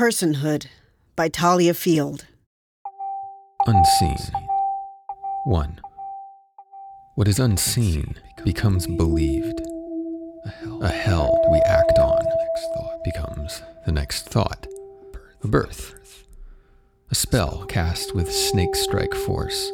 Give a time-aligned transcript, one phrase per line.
[0.00, 0.64] Personhood
[1.14, 2.24] by Thalia Field.
[3.66, 4.16] Unseen.
[5.44, 5.78] 1.
[7.16, 9.60] What is unseen becomes believed.
[10.80, 12.24] A hell we act on
[13.04, 14.66] becomes the next thought.
[15.44, 15.92] A birth.
[17.10, 19.70] A spell cast with snake strike force,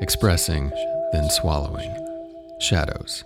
[0.00, 0.70] expressing,
[1.10, 1.92] then swallowing.
[2.60, 3.24] Shadows.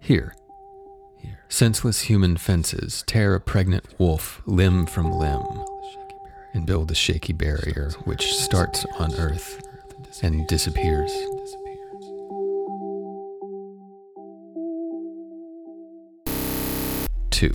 [0.00, 0.34] Here.
[1.48, 5.64] Senseless human fences tear a pregnant wolf limb from limb
[6.52, 9.62] and build a shaky barrier which starts on earth
[10.22, 11.12] and disappears.
[17.30, 17.54] Two.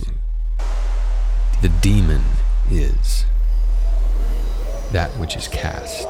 [1.62, 2.22] The demon
[2.70, 3.26] is
[4.92, 6.08] that which is cast,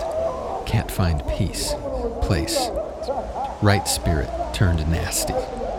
[0.67, 1.75] can't find peace,
[2.23, 2.69] place,
[3.63, 5.33] right spirit turned nasty,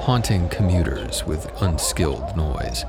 [0.05, 2.85] haunting commuters with unskilled noise.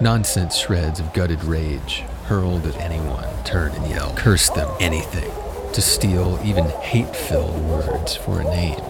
[0.00, 5.30] Nonsense shreds of gutted rage hurled at anyone, turn and yell, curse them, anything,
[5.72, 8.80] to steal even hate filled words for a name,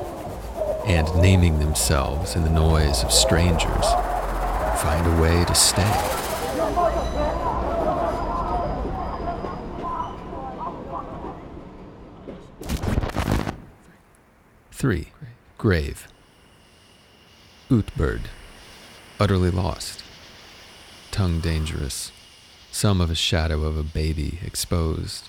[0.86, 3.84] and naming themselves in the noise of strangers,
[4.80, 5.82] find a way to stay.
[14.72, 15.08] Three.
[15.58, 16.08] Grave.
[17.74, 18.20] Ootbird.
[19.18, 20.04] Utterly lost.
[21.10, 22.12] Tongue dangerous.
[22.70, 25.28] Some of a shadow of a baby exposed.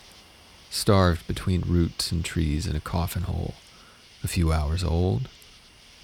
[0.70, 3.56] Starved between roots and trees in a coffin hole.
[4.24, 5.28] A few hours old.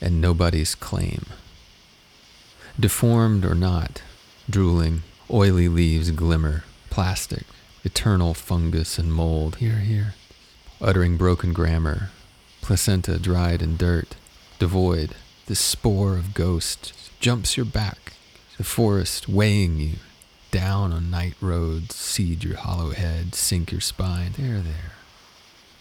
[0.01, 1.27] And nobody's claim.
[2.79, 4.01] Deformed or not.
[4.49, 5.03] Drooling.
[5.29, 6.63] Oily leaves glimmer.
[6.89, 7.45] Plastic.
[7.83, 9.57] Eternal fungus and mold.
[9.57, 10.15] Here, here.
[10.81, 12.09] Uttering broken grammar
[12.61, 14.15] placenta dried in dirt,
[14.59, 18.13] devoid, the spore of ghost jumps your back,
[18.57, 19.95] the forest weighing you,
[20.51, 24.91] down on night roads, seed your hollow head, sink your spine, there, there.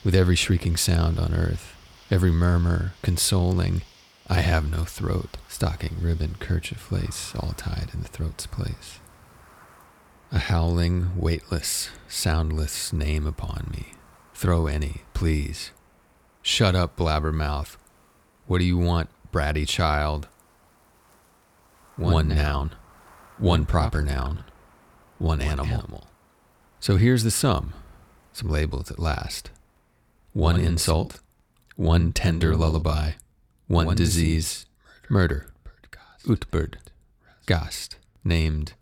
[0.05, 1.75] With every shrieking sound on earth,
[2.11, 3.83] every murmur consoling,
[4.29, 9.01] I have no throat, stocking ribbon, kerchief lace, all tied in the throat's place.
[10.33, 13.95] A howling, weightless, soundless name upon me.
[14.33, 15.73] Throw any, please.
[16.41, 17.77] Shut up, blabbermouth.
[18.47, 20.29] What do you want, bratty child?
[21.97, 22.75] One, one noun,
[23.39, 24.45] one proper noun,
[25.19, 25.79] one, animal.
[25.79, 26.07] animal.
[26.79, 27.75] So here's the sum,
[28.33, 29.51] some labels at last.
[30.33, 31.21] One, one insult,
[31.77, 33.13] one tender lullaby,
[33.67, 34.67] one, one disease,
[35.09, 35.47] murder,
[36.29, 36.79] Utbird,
[37.47, 38.75] Gast, named.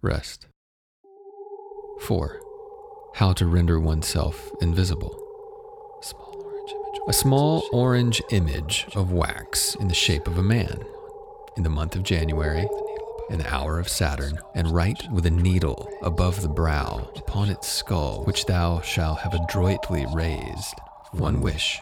[0.00, 0.46] Rest.
[2.00, 2.40] 4.
[3.14, 5.16] How to render oneself invisible.
[7.08, 10.84] A small orange image of wax in the shape of a man.
[11.56, 12.64] In the month of January,
[13.28, 17.66] in the hour of Saturn, and write with a needle above the brow upon its
[17.66, 20.74] skull, which thou shalt have adroitly raised,
[21.10, 21.80] one wish.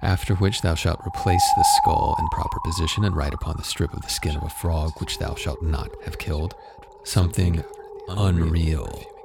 [0.00, 3.92] After which thou shalt replace the skull in proper position and write upon the strip
[3.92, 6.54] of the skin of a frog which thou shalt not have killed
[7.02, 7.64] something
[8.08, 9.17] unreal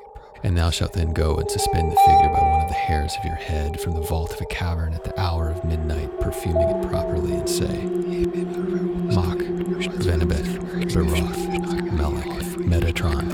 [0.43, 3.23] and thou shalt then go and suspend the figure by one of the hairs of
[3.25, 6.89] your head from the vault of a cavern at the hour of midnight, perfuming it
[6.89, 7.85] properly, and say,
[9.15, 9.37] Mach,
[10.03, 10.59] Venabeth,
[10.91, 12.25] Beroth, Melech,
[12.57, 13.29] Metatron,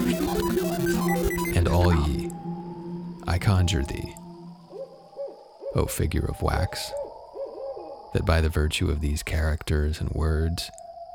[1.56, 2.30] and all ye,
[3.28, 4.14] I conjure thee,
[5.76, 6.92] O figure of wax,
[8.14, 10.70] that by the virtue of these characters and words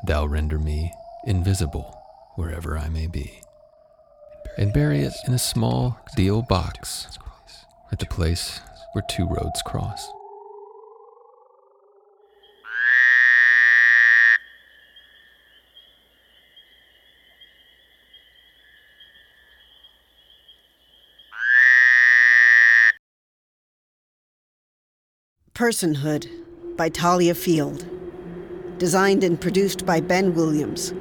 [0.06, 0.92] thou render me
[1.24, 2.00] invisible
[2.34, 3.44] wherever I may be
[4.56, 7.18] and bury it in a small deal box
[7.92, 8.60] at the place
[8.92, 10.08] where two roads cross.
[25.54, 26.28] Personhood
[26.76, 27.86] by Thalia Field.
[28.78, 30.92] Designed and produced by Ben Williams.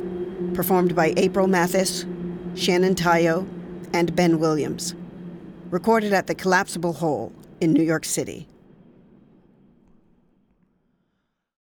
[0.54, 2.06] Performed by April Mathis,
[2.56, 3.48] Shannon Tayo,
[3.94, 4.96] and Ben Williams.
[5.70, 8.48] Recorded at the Collapsable Hole in New York City.